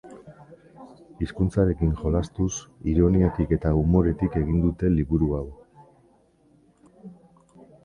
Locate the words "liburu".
4.97-5.31